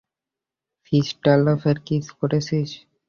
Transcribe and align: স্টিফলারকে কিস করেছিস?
স্টিফলারকে 0.85 1.71
কিস 1.87 2.05
করেছিস? 2.19 2.69